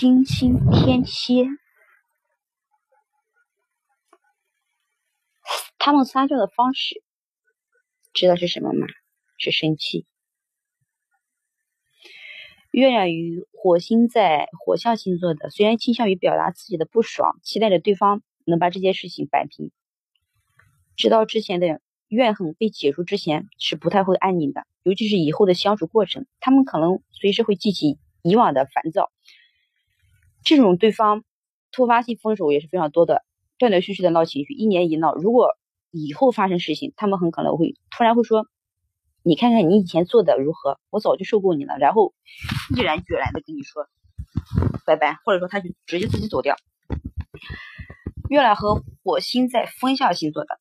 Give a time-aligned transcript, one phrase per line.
[0.00, 1.44] 金星天蝎，
[5.76, 7.02] 他们撒娇的方式，
[8.12, 8.86] 知道是什么吗？
[9.38, 10.06] 是生气。
[12.70, 19.72] 月亮与火星在火象星座的，虽然倾向于表达自己的不爽，期待着对方能把这件事情摆平，
[20.94, 24.64] 直到之前的怨恨被解除之前，是不太会安宁的。
[24.84, 29.10] 尤其是以后的相处过程，他们可能随时会记起以往的烦躁。
[30.48, 31.24] 这种对方
[31.72, 33.22] 突发性分手也是非常多的，
[33.58, 35.14] 断断续续的闹情绪，一年一闹。
[35.14, 35.58] 如果
[35.90, 38.46] 以后发生事情，他们很可能会突然会说。
[39.22, 40.80] 你看看你以前做的如何？
[40.88, 42.14] 我早就受够你了，然后
[42.74, 43.86] 毅然决然的跟你说
[44.86, 46.56] 拜拜，或者说他就直接自己走掉。
[48.30, 50.58] 月亮和火星在风象星座的，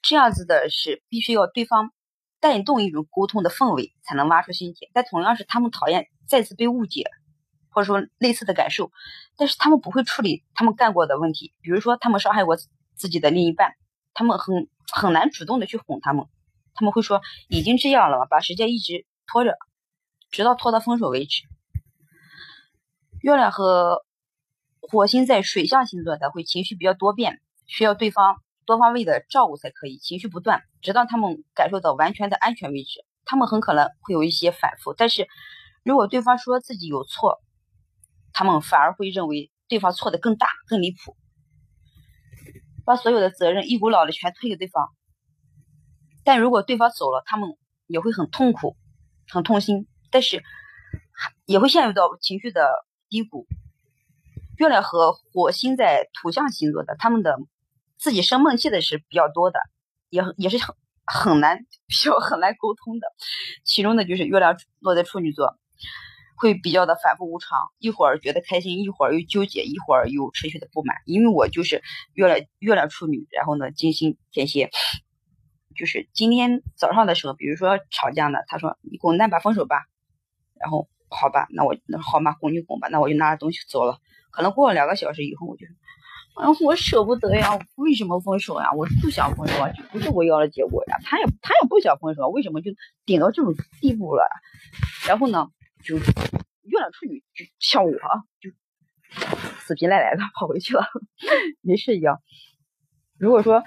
[0.00, 1.90] 这样子的是必须要对方
[2.44, 4.90] 带动一种沟通的氛围，才能挖出心结。
[4.92, 7.04] 但同样是他们讨厌再次被误解，
[7.70, 8.92] 或者说类似的感受，
[9.38, 12.58] 但是他们不会处理他们干过的问题，比如说他们伤害过
[12.94, 13.72] 自己的另一半，
[14.12, 14.68] 他们很。
[14.92, 16.26] 很难主动的去哄他们，
[16.74, 19.56] 他们会说已经这样了，把时间一直拖着，
[20.30, 21.42] 直到拖到分手为止。
[23.22, 24.04] 月亮和
[24.80, 33.04] 火星在水象星座的会情绪比较多变，需要对方多方位的照顾才可以，情绪不断，直到他们感受到完全的安全为止。
[33.24, 35.26] 他们很可能会有一些反复，但是
[35.82, 37.40] 如果对方说自己有错，
[38.32, 41.16] 他们反而会认为对方错的更大、更离谱。
[42.84, 44.90] 把所有的责任一股脑的全推给对方，
[46.22, 47.56] 但如果对方走了，他们
[47.86, 48.76] 也会很痛苦、
[49.26, 50.42] 很痛心，但是
[51.46, 52.68] 也会陷入到情绪的
[53.08, 53.46] 低谷。
[54.58, 57.38] 月亮和火星在土象星座的，他们的
[57.98, 59.58] 自己生闷气的是比较多的，
[60.10, 63.06] 也也是很很难比较很难沟通的。
[63.64, 65.58] 其中呢，就是月亮落在处女座。
[66.36, 70.96] 会比较的反复无常，一会儿觉得开心，一会儿又纠结，一会儿又持续的不满。
[71.06, 71.80] 因为我就是
[72.12, 74.68] 月亮月亮处女，然后呢金星天蝎，
[75.76, 79.84] 就是今天早上的时候，比如说吵架呢，他说你滚蛋吧，分手吧，
[80.60, 83.98] 然后好吧，那我那好嘛，滚就滚吧，那我就拿着东西走了。
[84.32, 85.66] 可能过了两个小时以后，我就，
[86.34, 88.72] 哎呀，我舍不得呀，为什么分手呀？
[88.72, 90.98] 我不想分手啊，这不是我要的结果呀。
[91.04, 92.70] 他也他也不想分手，为什么就
[93.04, 94.24] 顶到这种地步了？
[95.08, 95.48] 然后呢？
[95.84, 97.92] 就月亮处女就像我，
[98.40, 98.50] 就
[99.58, 100.86] 死皮赖赖的跑回去了，
[101.60, 102.22] 没事一样。
[103.18, 103.62] 如果说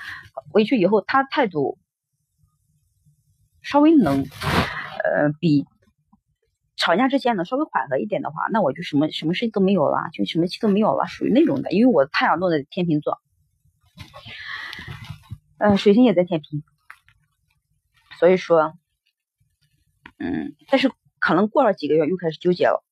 [0.52, 1.78] 回去以后他态度
[3.62, 5.68] 稍微能，呃，比
[6.78, 11.72] 吵架之前能稍微缓和一点的话，那我就什么什么事情都没有了，就什么气都没有了，属于那种的。
[11.72, 13.20] 因为我太阳落在天平座，
[15.58, 16.64] 呃，水星也在天平，
[18.18, 18.74] 所以说，
[20.20, 20.90] 嗯，但是。
[21.20, 22.86] 可能过了几个月又开始纠结了，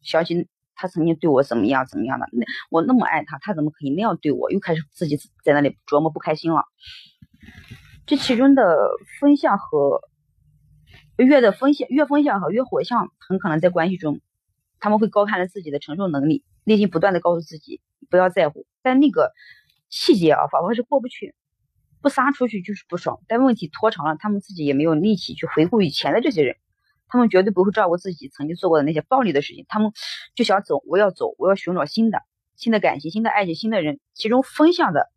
[0.00, 4.50] 想起他曾经对我怎么样怎么样的，那我那么爱他，他怎么可以那样对我？
[4.52, 6.64] 又开始自己在那里琢磨不开心了。
[8.06, 8.62] 这其中的
[9.18, 10.00] 风向和
[11.22, 14.20] 月的风象、月风象和月火象很可能在关系中，
[14.80, 19.32] 他们会高看了自己的承受能力，内心不断的告诉自己不要在乎，但那个
[19.88, 21.34] 细节啊，仿佛是过不去，
[22.00, 23.20] 不撒出去就是不爽。
[23.28, 26.56] 但问题拖长了，他们自己也没有力气去回顾以前的这些人。
[27.08, 29.92] 他们绝对不会照顾自己曾经做过的那些暴力的事情，他们
[30.34, 32.22] 就想走，我要走，我要寻找新的、
[32.56, 34.00] 新的感情、新的爱情、新的人。
[34.14, 35.10] 其中风向的，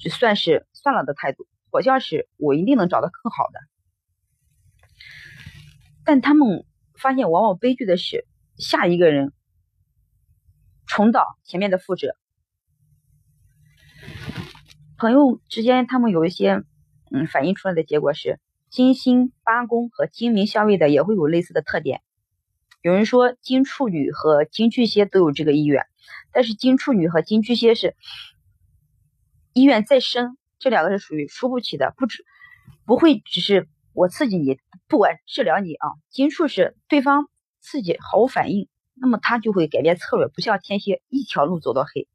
[0.00, 3.60] 就算是算了的态度，火象是我一定能找到更好的。
[6.10, 6.66] 但他们
[6.98, 8.26] 发现，往往悲剧的是
[8.56, 9.32] 下一个人
[10.84, 12.16] 重蹈前面的覆辙。
[14.98, 16.64] 朋友之间，他们有一些
[17.12, 18.40] 嗯反映出来的结果是。
[18.70, 22.02] 金星八宫和金明相位的也会有类似的特点。
[22.82, 25.86] 有人说金处女和金巨蟹都有这个意愿，
[26.32, 27.94] 但是金处女和金巨蟹是
[29.52, 32.24] 意愿再深，这两个是属于输不起的，不止
[32.84, 33.68] 不会只是
[34.00, 35.90] 我刺激你，不管治疗你啊。
[36.08, 37.28] 金处是对方
[37.60, 42.08] 刺激毫无反应，那么他就会改变策略，不像天蝎一条路走到黑。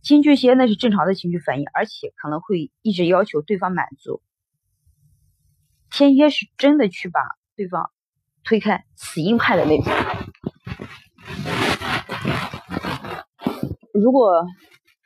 [0.00, 4.22] 金巨蟹那是正常的情绪反应，而且可能会一直要求对方满足。
[5.90, 7.20] 天蝎是真的去把
[7.56, 7.90] 对方
[8.44, 9.92] 推开，死硬派的那种。
[13.92, 14.46] 如果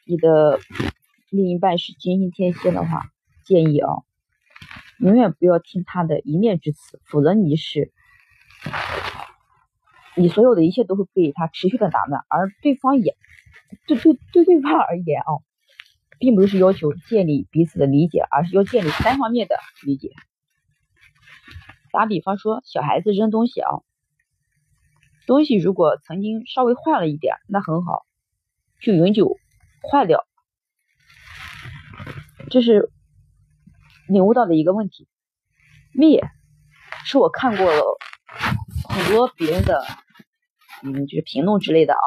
[0.04, 0.60] 你的
[1.30, 3.06] 另一半是金星天蝎的话，
[3.46, 3.88] 建议啊，
[5.02, 7.92] 永远不要听他的一面之词，否则你是
[10.16, 13.16] 你所有的一切都会被他持续的打乱，而对方也
[13.88, 15.42] 对对对对方而言啊，
[16.20, 20.10] 并不是要求建立彼此的理解，而是要建立单方面的理解。
[21.90, 23.70] 打比方说，小孩子扔东西啊，
[25.26, 28.06] 东西如果曾经稍微坏了一点，那很好，
[28.80, 29.36] 就永久
[29.90, 30.24] 坏掉。
[32.50, 32.92] 这是
[34.08, 35.08] 领悟到的一个问题。
[35.94, 36.24] 灭
[37.04, 37.66] 是我看过
[38.88, 39.84] 很多别人的，
[40.82, 42.06] 嗯，就是评论之类的啊，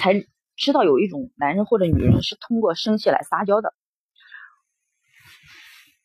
[0.00, 0.24] 才
[0.56, 3.74] 知道有一种男人或者女人是通过生气来撒娇的，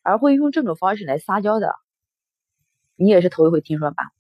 [0.01, 1.75] 而会用这种方式来撒娇的，
[2.95, 4.11] 你也是头一回听说吧？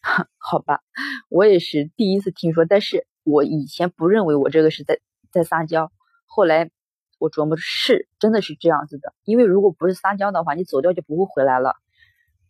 [0.38, 0.80] 好吧，
[1.28, 5.00] 我也是第一次听说，但是我以前不认为我这个是在
[5.32, 5.90] 在撒娇，
[6.24, 6.70] 后来。
[7.24, 11.72] 我琢磨是真的是这样子的，因为如果不是撒娇的话，你走掉就不会回来了；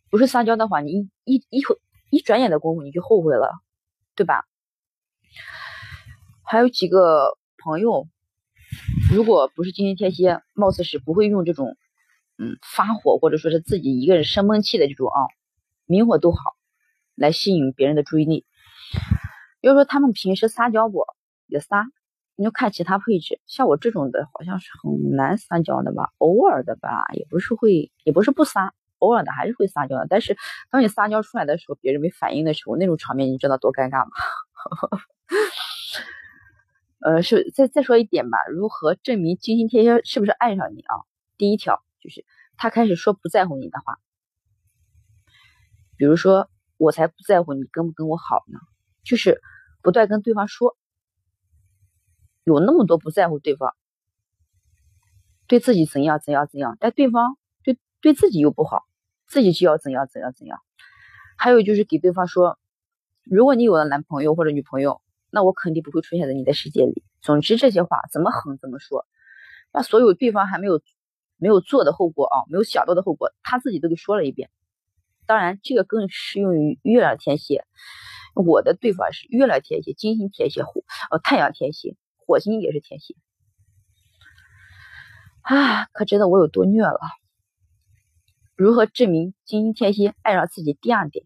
[0.09, 1.77] 不是撒娇的话，你一一一会
[2.11, 3.53] 一转眼的功夫你就后悔了，
[4.15, 4.43] 对吧？
[6.43, 8.09] 还有几个朋友，
[9.13, 11.77] 如果不是金星天蝎，貌似是不会用这种
[12.37, 15.19] 嗯发火或者说是自己一个人生闷气的这种啊，
[15.85, 16.37] 明火都好
[17.15, 18.45] 来吸引别人的注意力。
[19.61, 21.05] 要说他们平时撒娇不
[21.47, 21.87] 也撒。
[22.37, 26.11] 你就看其他配置，像我这种的，好像是很难撒娇的吧？
[26.17, 30.05] 偶尔的吧，也不是会，也不是不撒，偶尔的还是会撒娇的。
[30.09, 30.35] 但是
[30.69, 34.11] 当你撒娇出来的时候，别人没反应的时候，那种场面你知道多尴尬吗？
[36.99, 40.95] 呃，是再再说一点吧，如何证明金星天蝎是不是爱上你啊？
[41.37, 42.25] 第一条就是
[42.57, 43.97] 他开始说不在乎你的话，
[45.95, 48.59] 比如说我才不在乎你跟不跟我好呢，
[49.05, 49.39] 就是
[49.81, 50.75] 不断跟对方说。
[52.45, 53.75] 有那么多不在乎对方，
[55.47, 58.83] 对自己怎样怎样怎样，但对方对对自己又不好，
[59.27, 60.59] 自己就要怎样怎样怎样。
[61.37, 62.59] 还有就是给对方说，
[63.23, 65.01] 如果你有了男朋友或者女朋友，
[65.31, 67.03] 那我肯定不会出现在你的世界里。
[67.21, 69.07] 总之这些话怎么狠怎么说，
[69.71, 70.81] 把所有对方还没有
[71.37, 74.51] 没有做的后果啊，没有想到的后果，他自己都给说了一遍。
[75.25, 77.65] 当然，这个更适用于月亮天蝎。
[78.35, 81.95] 我的对方是月亮天蝎、金星天蝎、火呃太阳天蝎。
[82.25, 83.15] 火星也是天蝎
[85.41, 86.99] 啊，可知道我有多虐了？
[88.55, 90.73] 如何证明金星天蝎爱上自己？
[90.73, 91.25] 第二点，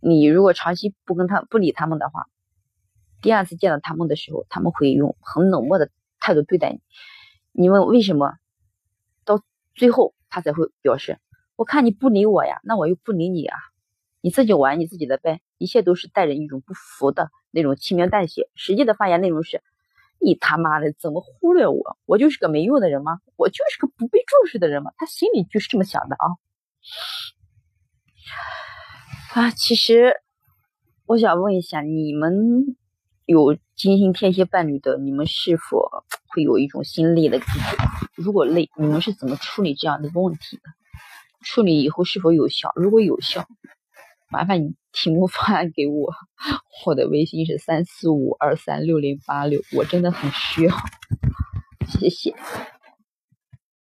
[0.00, 2.26] 你如果长期不跟他不理他们的话，
[3.20, 5.90] 第二次见到他们的时候，他们会用很冷漠的
[6.20, 6.80] 态度对待你。
[7.52, 8.32] 你问为什么？
[9.24, 9.42] 到
[9.74, 11.18] 最后他才会表示：
[11.56, 13.58] 我看你不理我呀，那我又不理你啊，
[14.20, 15.42] 你自己玩你自己的呗。
[15.58, 19.60] 一切都是带着一种不服的那种轻描淡写，实际的发言内容是。
[20.20, 21.98] 你他妈的怎么忽略我？
[22.04, 23.20] 我就是个没用的人吗？
[23.36, 24.92] 我就是个不被重视的人吗？
[24.96, 26.26] 他心里就是这么想的啊！
[29.34, 30.14] 啊，其实
[31.06, 32.76] 我想问一下，你们
[33.26, 35.88] 有金星天蝎伴侣的，你们是否
[36.28, 37.76] 会有一种心累的感觉？
[38.14, 40.62] 如果累，你们是怎么处理这样的问题的？
[41.44, 42.72] 处理以后是否有效？
[42.74, 43.46] 如果有效，
[44.30, 44.74] 麻烦你。
[44.90, 46.12] 题目发给我，
[46.84, 50.74] 我的微信是三四五二三六零八六，我真的很需要，
[51.86, 52.34] 谢谢。